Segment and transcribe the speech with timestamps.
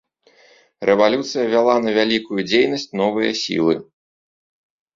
[0.89, 3.75] Рэвалюцыя вяла на вялікую дзейнасць новыя сілы.